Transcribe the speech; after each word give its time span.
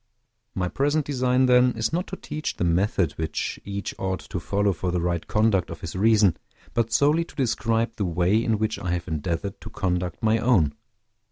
My 0.55 0.67
present 0.67 1.05
design, 1.05 1.45
then, 1.45 1.73
is 1.73 1.93
not 1.93 2.07
to 2.07 2.15
teach 2.15 2.55
the 2.55 2.63
method 2.63 3.11
which 3.19 3.59
each 3.63 3.93
ought 3.99 4.21
to 4.31 4.39
follow 4.39 4.73
for 4.73 4.89
the 4.89 4.99
right 4.99 5.27
conduct 5.27 5.69
of 5.69 5.81
his 5.81 5.95
reason, 5.95 6.37
but 6.73 6.91
solely 6.91 7.23
to 7.23 7.35
describe 7.35 7.97
the 7.97 8.05
way 8.05 8.43
in 8.43 8.57
which 8.57 8.79
I 8.79 8.93
have 8.93 9.07
endeavored 9.07 9.61
to 9.61 9.69
conduct 9.69 10.23
my 10.23 10.39
own. 10.39 10.73